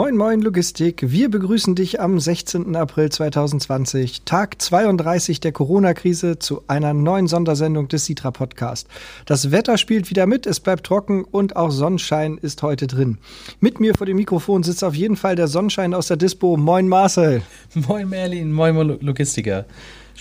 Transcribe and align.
Moin 0.00 0.16
Moin 0.16 0.40
Logistik, 0.40 1.10
wir 1.10 1.30
begrüßen 1.30 1.74
dich 1.74 2.00
am 2.00 2.18
16. 2.18 2.74
April 2.74 3.10
2020, 3.10 4.22
Tag 4.22 4.62
32 4.62 5.40
der 5.40 5.52
Corona-Krise, 5.52 6.38
zu 6.38 6.62
einer 6.68 6.94
neuen 6.94 7.26
Sondersendung 7.26 7.86
des 7.86 8.06
Citra 8.06 8.30
Podcast. 8.30 8.88
Das 9.26 9.50
Wetter 9.50 9.76
spielt 9.76 10.08
wieder 10.08 10.24
mit, 10.24 10.46
es 10.46 10.58
bleibt 10.58 10.86
trocken 10.86 11.24
und 11.24 11.54
auch 11.54 11.70
Sonnenschein 11.70 12.38
ist 12.38 12.62
heute 12.62 12.86
drin. 12.86 13.18
Mit 13.60 13.78
mir 13.78 13.94
vor 13.94 14.06
dem 14.06 14.16
Mikrofon 14.16 14.62
sitzt 14.62 14.82
auf 14.84 14.94
jeden 14.94 15.16
Fall 15.16 15.36
der 15.36 15.48
Sonnenschein 15.48 15.92
aus 15.92 16.06
der 16.06 16.16
Dispo. 16.16 16.56
Moin 16.56 16.88
Marcel. 16.88 17.42
Moin 17.74 18.08
Merlin, 18.08 18.52
moin 18.52 18.74
Logistiker. 19.02 19.66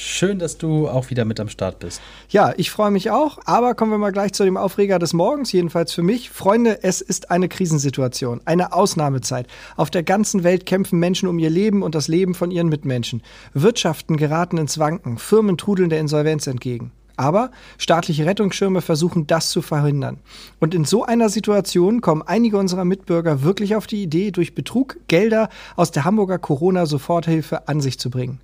Schön, 0.01 0.39
dass 0.39 0.57
du 0.57 0.87
auch 0.87 1.09
wieder 1.09 1.25
mit 1.25 1.41
am 1.41 1.49
Start 1.49 1.79
bist. 1.79 2.01
Ja, 2.29 2.53
ich 2.55 2.71
freue 2.71 2.89
mich 2.89 3.11
auch, 3.11 3.37
aber 3.43 3.75
kommen 3.75 3.91
wir 3.91 3.97
mal 3.97 4.13
gleich 4.13 4.31
zu 4.31 4.45
dem 4.45 4.55
Aufreger 4.55 4.97
des 4.97 5.11
Morgens, 5.11 5.51
jedenfalls 5.51 5.91
für 5.91 6.03
mich. 6.03 6.29
Freunde, 6.29 6.83
es 6.83 7.01
ist 7.01 7.31
eine 7.31 7.49
Krisensituation, 7.49 8.39
eine 8.45 8.71
Ausnahmezeit. 8.71 9.47
Auf 9.75 9.89
der 9.89 10.03
ganzen 10.03 10.45
Welt 10.45 10.65
kämpfen 10.65 10.99
Menschen 10.99 11.27
um 11.27 11.37
ihr 11.37 11.49
Leben 11.49 11.83
und 11.83 11.95
das 11.95 12.07
Leben 12.07 12.33
von 12.33 12.49
ihren 12.49 12.69
Mitmenschen. 12.69 13.23
Wirtschaften 13.53 14.15
geraten 14.15 14.57
ins 14.57 14.79
Wanken, 14.79 15.17
Firmen 15.17 15.57
trudeln 15.57 15.89
der 15.89 15.99
Insolvenz 15.99 16.47
entgegen. 16.47 16.93
Aber 17.19 17.51
staatliche 17.77 18.25
Rettungsschirme 18.25 18.79
versuchen 18.79 19.27
das 19.27 19.49
zu 19.49 19.61
verhindern. 19.61 20.19
Und 20.61 20.73
in 20.73 20.85
so 20.85 21.03
einer 21.03 21.27
Situation 21.27 21.99
kommen 21.99 22.21
einige 22.21 22.57
unserer 22.57 22.85
Mitbürger 22.85 23.43
wirklich 23.43 23.75
auf 23.75 23.87
die 23.87 24.01
Idee, 24.01 24.31
durch 24.31 24.55
Betrug 24.55 24.95
Gelder 25.09 25.49
aus 25.75 25.91
der 25.91 26.05
Hamburger 26.05 26.39
Corona-Soforthilfe 26.39 27.67
an 27.67 27.81
sich 27.81 27.99
zu 27.99 28.09
bringen. 28.09 28.39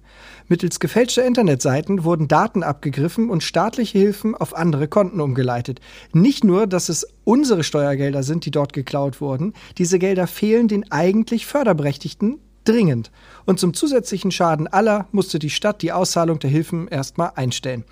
Mittels 0.50 0.82
gefälschter 0.82 1.26
Internetseiten 1.26 2.04
wurden 2.04 2.28
Daten 2.28 2.64
abgegriffen 2.64 3.30
und 3.30 3.44
staatliche 3.44 3.98
Hilfen 3.98 4.36
auf 4.36 4.54
andere 4.54 4.90
Konten 4.90 5.22
umgeleitet. 5.22 5.80
Nicht 6.12 6.44
nur, 6.44 6.68
dass 6.68 6.90
es 6.90 7.08
unsere 7.24 7.64
Steuergelder 7.64 8.24
sind, 8.24 8.46
die 8.46 8.52
dort 8.52 8.74
geklaut 8.74 9.22
wurden, 9.22 9.54
diese 9.78 10.00
Gelder 10.00 10.28
fehlen 10.28 10.68
den 10.68 10.92
eigentlich 10.92 11.46
Förderberechtigten 11.46 12.42
dringend. 12.66 13.12
Und 13.46 13.60
zum 13.60 13.74
zusätzlichen 13.74 14.32
Schaden 14.32 14.68
aller 14.68 15.08
musste 15.12 15.40
die 15.40 15.50
Stadt 15.50 15.82
die 15.82 15.92
Auszahlung 15.92 16.40
der 16.40 16.50
Hilfen 16.50 16.88
erstmal 16.88 17.32
einstellen. 17.36 17.86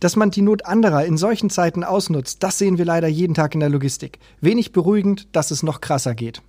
Dass 0.00 0.16
man 0.16 0.30
die 0.30 0.42
Not 0.42 0.66
anderer 0.66 1.04
in 1.04 1.16
solchen 1.16 1.50
Zeiten 1.50 1.84
ausnutzt, 1.84 2.42
das 2.42 2.58
sehen 2.58 2.78
wir 2.78 2.84
leider 2.84 3.08
jeden 3.08 3.34
Tag 3.34 3.54
in 3.54 3.60
der 3.60 3.70
Logistik. 3.70 4.18
Wenig 4.40 4.72
beruhigend, 4.72 5.28
dass 5.32 5.50
es 5.50 5.62
noch 5.62 5.80
krasser 5.80 6.14
geht. 6.14 6.42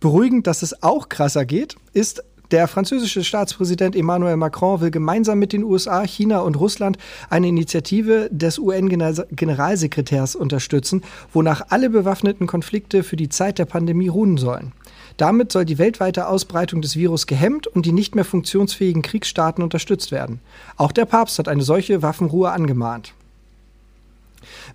Beruhigend, 0.00 0.46
dass 0.46 0.62
es 0.62 0.82
auch 0.82 1.08
krasser 1.08 1.44
geht, 1.44 1.76
ist 1.92 2.22
der 2.50 2.66
französische 2.66 3.24
Staatspräsident 3.24 3.94
Emmanuel 3.94 4.36
Macron 4.36 4.80
will 4.80 4.90
gemeinsam 4.90 5.38
mit 5.38 5.52
den 5.52 5.64
USA, 5.64 6.02
China 6.06 6.40
und 6.40 6.58
Russland 6.58 6.96
eine 7.28 7.48
Initiative 7.48 8.30
des 8.32 8.58
UN-Generalsekretärs 8.58 10.34
unterstützen, 10.34 11.02
wonach 11.32 11.66
alle 11.68 11.90
bewaffneten 11.90 12.46
Konflikte 12.46 13.02
für 13.02 13.16
die 13.16 13.28
Zeit 13.28 13.58
der 13.58 13.66
Pandemie 13.66 14.08
ruhen 14.08 14.38
sollen. 14.38 14.72
Damit 15.18 15.50
soll 15.50 15.64
die 15.64 15.78
weltweite 15.78 16.28
Ausbreitung 16.28 16.80
des 16.80 16.96
Virus 16.96 17.26
gehemmt 17.26 17.66
und 17.66 17.84
die 17.84 17.92
nicht 17.92 18.14
mehr 18.14 18.24
funktionsfähigen 18.24 19.02
Kriegsstaaten 19.02 19.62
unterstützt 19.62 20.12
werden. 20.12 20.40
Auch 20.76 20.92
der 20.92 21.04
Papst 21.04 21.38
hat 21.40 21.48
eine 21.48 21.62
solche 21.62 22.02
Waffenruhe 22.02 22.50
angemahnt. 22.52 23.12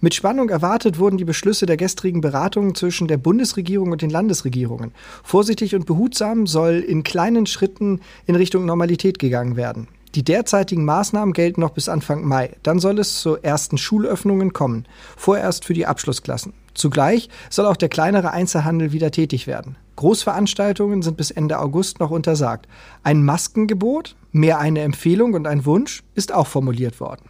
Mit 0.01 0.13
Spannung 0.13 0.49
erwartet 0.49 0.99
wurden 0.99 1.17
die 1.17 1.23
Beschlüsse 1.23 1.65
der 1.65 1.77
gestrigen 1.77 2.19
Beratungen 2.19 2.75
zwischen 2.75 3.07
der 3.07 3.17
Bundesregierung 3.17 3.91
und 3.93 4.01
den 4.01 4.09
Landesregierungen. 4.09 4.91
Vorsichtig 5.23 5.75
und 5.75 5.85
behutsam 5.85 6.45
soll 6.45 6.79
in 6.85 7.03
kleinen 7.03 7.45
Schritten 7.45 8.01
in 8.25 8.35
Richtung 8.35 8.65
Normalität 8.65 9.19
gegangen 9.19 9.55
werden. 9.55 9.87
Die 10.15 10.23
derzeitigen 10.23 10.83
Maßnahmen 10.83 11.33
gelten 11.33 11.61
noch 11.61 11.71
bis 11.71 11.87
Anfang 11.87 12.27
Mai. 12.27 12.51
Dann 12.63 12.79
soll 12.79 12.99
es 12.99 13.21
zu 13.21 13.37
ersten 13.37 13.77
Schulöffnungen 13.77 14.51
kommen. 14.51 14.85
Vorerst 15.15 15.63
für 15.63 15.73
die 15.73 15.85
Abschlussklassen. 15.85 16.53
Zugleich 16.73 17.29
soll 17.49 17.65
auch 17.65 17.77
der 17.77 17.89
kleinere 17.89 18.31
Einzelhandel 18.31 18.91
wieder 18.91 19.11
tätig 19.11 19.47
werden. 19.47 19.75
Großveranstaltungen 19.95 21.01
sind 21.01 21.17
bis 21.17 21.31
Ende 21.31 21.59
August 21.59 21.99
noch 21.99 22.09
untersagt. 22.09 22.67
Ein 23.03 23.23
Maskengebot, 23.23 24.15
mehr 24.31 24.59
eine 24.59 24.81
Empfehlung 24.81 25.33
und 25.33 25.45
ein 25.47 25.65
Wunsch 25.65 26.03
ist 26.15 26.33
auch 26.33 26.47
formuliert 26.47 26.99
worden. 26.99 27.29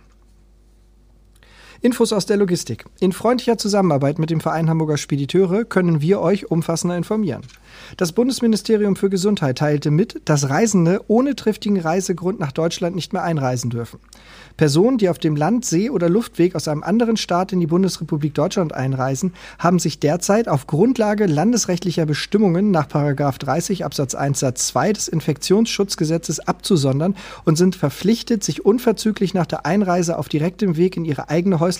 Infos 1.84 2.14
aus 2.14 2.26
der 2.26 2.38
Logistik. 2.38 2.86
In 3.02 3.12
freundlicher 3.12 3.58
Zusammenarbeit 3.58 4.18
mit 4.18 4.30
dem 4.30 4.40
Verein 4.40 4.70
Hamburger 4.70 4.96
Spediteure 4.96 5.66
können 5.66 6.00
wir 6.00 6.22
euch 6.22 6.50
umfassender 6.50 6.96
informieren. 6.96 7.42
Das 7.98 8.14
Bundesministerium 8.14 8.96
für 8.96 9.10
Gesundheit 9.10 9.58
teilte 9.58 9.92
mit, 9.92 10.22
dass 10.24 10.50
Reisende 10.50 11.02
ohne 11.10 11.36
triftigen 11.36 11.78
Reisegrund 11.78 12.40
nach 12.40 12.54
Deutschland 12.54 12.96
nicht 12.96 13.12
mehr 13.12 13.24
einreisen 13.24 13.70
dürfen. 13.70 14.00
Personen, 14.56 14.98
die 14.98 15.10
auf 15.10 15.20
dem 15.20 15.36
Land-, 15.36 15.66
See- 15.66 15.90
oder 15.90 16.08
Luftweg 16.08 16.56
aus 16.56 16.70
einem 16.70 16.84
anderen 16.84 17.18
Staat 17.18 17.52
in 17.52 17.60
die 17.60 17.68
Bundesrepublik 17.68 18.34
Deutschland 18.34 18.74
einreisen, 18.74 19.34
haben 19.60 19.80
sich 19.80 20.00
derzeit 20.00 20.48
auf 20.48 20.68
Grundlage 20.68 21.26
landesrechtlicher 21.26 22.06
Bestimmungen 22.06 22.72
nach 22.72 22.86
30 22.86 23.84
Absatz 23.84 24.16
1 24.16 24.40
Satz 24.40 24.68
2 24.68 24.94
des 24.94 25.08
Infektionsschutzgesetzes 25.10 26.40
abzusondern 26.40 27.16
und 27.44 27.58
sind 27.58 27.76
verpflichtet, 27.76 28.42
sich 28.44 28.64
unverzüglich 28.64 29.34
nach 29.34 29.48
der 29.48 29.66
Einreise 29.66 30.18
auf 30.18 30.30
direktem 30.30 30.78
Weg 30.78 30.96
in 30.96 31.04
ihre 31.04 31.30
eigene 31.30 31.60
Häuslichkeit 31.60 31.73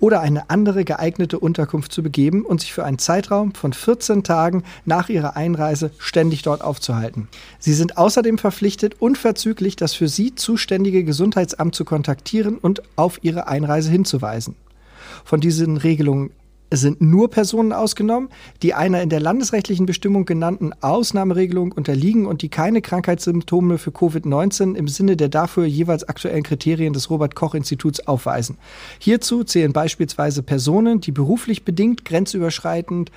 oder 0.00 0.20
eine 0.20 0.50
andere 0.50 0.84
geeignete 0.84 1.38
Unterkunft 1.38 1.92
zu 1.92 2.02
begeben 2.02 2.44
und 2.44 2.60
sich 2.60 2.72
für 2.72 2.84
einen 2.84 2.98
Zeitraum 2.98 3.54
von 3.54 3.72
14 3.72 4.24
Tagen 4.24 4.64
nach 4.84 5.08
ihrer 5.08 5.36
Einreise 5.36 5.90
ständig 5.98 6.42
dort 6.42 6.62
aufzuhalten. 6.62 7.28
Sie 7.58 7.74
sind 7.74 7.98
außerdem 7.98 8.38
verpflichtet, 8.38 9.00
unverzüglich 9.00 9.76
das 9.76 9.94
für 9.94 10.08
sie 10.08 10.34
zuständige 10.34 11.04
Gesundheitsamt 11.04 11.74
zu 11.74 11.84
kontaktieren 11.84 12.58
und 12.58 12.82
auf 12.96 13.18
ihre 13.22 13.48
Einreise 13.48 13.90
hinzuweisen. 13.90 14.56
Von 15.24 15.40
diesen 15.40 15.76
Regelungen 15.76 16.30
sind 16.76 17.00
nur 17.00 17.30
Personen 17.30 17.72
ausgenommen, 17.72 18.28
die 18.62 18.74
einer 18.74 19.02
in 19.02 19.08
der 19.08 19.20
landesrechtlichen 19.20 19.86
Bestimmung 19.86 20.24
genannten 20.24 20.72
Ausnahmeregelung 20.80 21.72
unterliegen 21.72 22.26
und 22.26 22.42
die 22.42 22.48
keine 22.48 22.82
Krankheitssymptome 22.82 23.78
für 23.78 23.90
Covid-19 23.90 24.74
im 24.74 24.88
Sinne 24.88 25.16
der 25.16 25.28
dafür 25.28 25.64
jeweils 25.64 26.08
aktuellen 26.08 26.42
Kriterien 26.42 26.92
des 26.92 27.10
Robert 27.10 27.34
Koch 27.34 27.54
Instituts 27.54 28.06
aufweisen. 28.06 28.58
Hierzu 28.98 29.44
zählen 29.44 29.72
beispielsweise 29.72 30.42
Personen, 30.42 31.00
die 31.00 31.12
beruflich 31.12 31.64
bedingt 31.64 32.04
grenzüberschreitend 32.04 33.10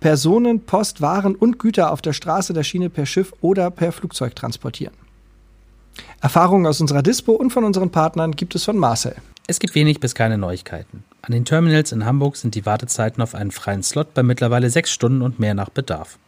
Personen, 0.00 0.60
Post, 0.60 1.00
Waren 1.00 1.34
und 1.34 1.58
Güter 1.58 1.92
auf 1.92 2.02
der 2.02 2.12
Straße, 2.12 2.52
der 2.52 2.62
Schiene, 2.62 2.90
per 2.90 3.06
Schiff 3.06 3.32
oder 3.40 3.70
per 3.70 3.92
Flugzeug 3.92 4.36
transportieren. 4.36 4.94
Erfahrungen 6.20 6.66
aus 6.66 6.80
unserer 6.80 7.02
Dispo 7.02 7.32
und 7.32 7.50
von 7.50 7.64
unseren 7.64 7.90
Partnern 7.90 8.32
gibt 8.32 8.54
es 8.54 8.64
von 8.64 8.76
Marcel. 8.76 9.16
Es 9.46 9.58
gibt 9.58 9.74
wenig 9.74 10.00
bis 10.00 10.14
keine 10.14 10.36
Neuigkeiten. 10.36 11.04
An 11.26 11.32
den 11.32 11.44
Terminals 11.44 11.90
in 11.90 12.04
Hamburg 12.04 12.36
sind 12.36 12.54
die 12.54 12.66
Wartezeiten 12.66 13.20
auf 13.20 13.34
einen 13.34 13.50
freien 13.50 13.82
Slot 13.82 14.14
bei 14.14 14.22
mittlerweile 14.22 14.70
sechs 14.70 14.92
Stunden 14.92 15.22
und 15.22 15.40
mehr 15.40 15.54
nach 15.54 15.70
Bedarf. 15.70 16.20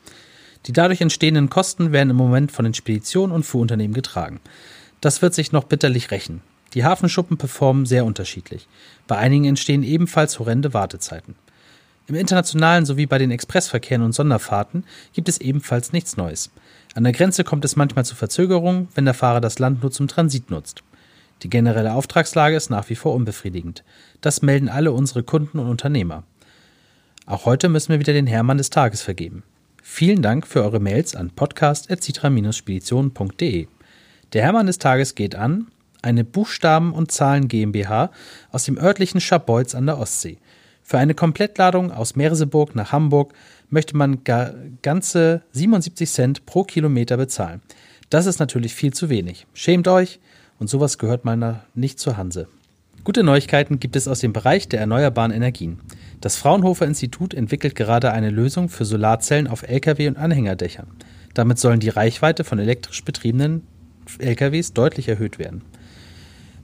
Die 0.66 0.72
dadurch 0.72 1.00
entstehenden 1.00 1.48
Kosten 1.48 1.92
werden 1.92 2.10
im 2.10 2.16
Moment 2.16 2.50
von 2.50 2.64
den 2.64 2.74
Speditionen 2.74 3.32
und 3.32 3.44
Fuhrunternehmen 3.44 3.94
getragen. 3.94 4.40
Das 5.00 5.22
wird 5.22 5.34
sich 5.34 5.52
noch 5.52 5.62
bitterlich 5.62 6.10
rächen. 6.10 6.42
Die 6.74 6.82
Hafenschuppen 6.82 7.36
performen 7.36 7.86
sehr 7.86 8.04
unterschiedlich. 8.04 8.66
Bei 9.06 9.16
einigen 9.18 9.44
entstehen 9.44 9.84
ebenfalls 9.84 10.40
horrende 10.40 10.74
Wartezeiten. 10.74 11.36
Im 12.08 12.16
internationalen 12.16 12.84
sowie 12.84 13.06
bei 13.06 13.18
den 13.18 13.30
Expressverkehren 13.30 14.02
und 14.02 14.16
Sonderfahrten 14.16 14.82
gibt 15.12 15.28
es 15.28 15.40
ebenfalls 15.40 15.92
nichts 15.92 16.16
Neues. 16.16 16.50
An 16.96 17.04
der 17.04 17.12
Grenze 17.12 17.44
kommt 17.44 17.64
es 17.64 17.76
manchmal 17.76 18.04
zu 18.04 18.16
Verzögerungen, 18.16 18.88
wenn 18.96 19.04
der 19.04 19.14
Fahrer 19.14 19.40
das 19.40 19.60
Land 19.60 19.80
nur 19.80 19.92
zum 19.92 20.08
Transit 20.08 20.50
nutzt. 20.50 20.82
Die 21.42 21.50
generelle 21.50 21.94
Auftragslage 21.94 22.56
ist 22.56 22.70
nach 22.70 22.88
wie 22.90 22.96
vor 22.96 23.14
unbefriedigend. 23.14 23.84
Das 24.20 24.42
melden 24.42 24.68
alle 24.68 24.92
unsere 24.92 25.22
Kunden 25.22 25.58
und 25.58 25.68
Unternehmer. 25.68 26.24
Auch 27.26 27.44
heute 27.44 27.68
müssen 27.68 27.90
wir 27.90 28.00
wieder 28.00 28.12
den 28.12 28.26
Hermann 28.26 28.58
des 28.58 28.70
Tages 28.70 29.02
vergeben. 29.02 29.44
Vielen 29.82 30.22
Dank 30.22 30.46
für 30.46 30.62
eure 30.62 30.80
Mails 30.80 31.14
an 31.14 31.30
podcast.citra-spedition.de. 31.30 33.68
Der 34.32 34.42
Hermann 34.42 34.66
des 34.66 34.78
Tages 34.78 35.14
geht 35.14 35.36
an 35.36 35.68
eine 36.02 36.24
Buchstaben- 36.24 36.92
und 36.92 37.12
Zahlen 37.12 37.48
GmbH 37.48 38.10
aus 38.50 38.64
dem 38.64 38.78
örtlichen 38.78 39.20
Scharbeutz 39.20 39.74
an 39.74 39.86
der 39.86 39.98
Ostsee. 39.98 40.38
Für 40.82 40.98
eine 40.98 41.14
Komplettladung 41.14 41.92
aus 41.92 42.16
Merseburg 42.16 42.74
nach 42.74 42.92
Hamburg 42.92 43.34
möchte 43.68 43.96
man 43.96 44.24
ganze 44.82 45.42
77 45.52 46.10
Cent 46.10 46.46
pro 46.46 46.64
Kilometer 46.64 47.16
bezahlen. 47.16 47.60
Das 48.10 48.26
ist 48.26 48.38
natürlich 48.38 48.74
viel 48.74 48.94
zu 48.94 49.10
wenig. 49.10 49.46
Schämt 49.52 49.86
euch 49.86 50.18
und 50.58 50.68
sowas 50.68 50.98
gehört 50.98 51.24
mal 51.24 51.64
nicht 51.74 51.98
zur 51.98 52.16
Hanse. 52.16 52.48
Gute 53.04 53.22
Neuigkeiten 53.22 53.80
gibt 53.80 53.96
es 53.96 54.08
aus 54.08 54.20
dem 54.20 54.32
Bereich 54.32 54.68
der 54.68 54.80
erneuerbaren 54.80 55.30
Energien. 55.30 55.80
Das 56.20 56.36
Fraunhofer 56.36 56.86
Institut 56.86 57.32
entwickelt 57.32 57.74
gerade 57.74 58.12
eine 58.12 58.30
Lösung 58.30 58.68
für 58.68 58.84
Solarzellen 58.84 59.46
auf 59.46 59.62
Lkw 59.62 60.08
und 60.08 60.18
Anhängerdächern. 60.18 60.88
Damit 61.32 61.58
sollen 61.58 61.80
die 61.80 61.88
Reichweite 61.88 62.44
von 62.44 62.58
elektrisch 62.58 63.04
betriebenen 63.04 63.62
Lkws 64.18 64.72
deutlich 64.72 65.08
erhöht 65.08 65.38
werden. 65.38 65.62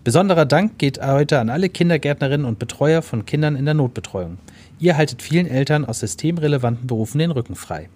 Besonderer 0.02 0.44
Dank 0.44 0.78
geht 0.78 1.00
heute 1.00 1.38
an 1.38 1.48
alle 1.48 1.70
Kindergärtnerinnen 1.70 2.46
und 2.46 2.58
Betreuer 2.58 3.00
von 3.00 3.24
Kindern 3.24 3.56
in 3.56 3.64
der 3.64 3.74
Notbetreuung. 3.74 4.36
Ihr 4.78 4.98
haltet 4.98 5.22
vielen 5.22 5.46
Eltern 5.46 5.86
aus 5.86 6.00
systemrelevanten 6.00 6.86
Berufen 6.86 7.20
den 7.20 7.30
Rücken 7.30 7.54
frei. 7.54 7.88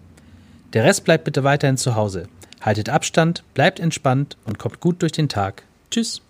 Der 0.72 0.84
Rest 0.84 1.04
bleibt 1.04 1.24
bitte 1.24 1.44
weiterhin 1.44 1.76
zu 1.76 1.96
Hause. 1.96 2.28
Haltet 2.62 2.88
Abstand, 2.88 3.44
bleibt 3.52 3.78
entspannt 3.78 4.38
und 4.46 4.58
kommt 4.58 4.80
gut 4.80 5.02
durch 5.02 5.12
den 5.12 5.28
Tag. 5.28 5.64
Tschüss. 5.90 6.22